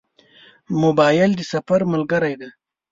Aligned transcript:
موبایل 0.81 1.31
د 1.35 1.41
سفر 1.53 1.79
ملګری 1.93 2.33
دی. 2.39 2.49